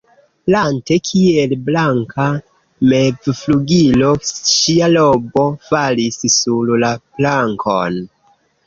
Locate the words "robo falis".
4.97-6.23